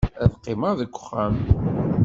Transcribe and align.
Ad 0.23 0.31
qqimeɣ 0.35 0.73
deg 0.79 0.95
uxxam. 0.97 1.33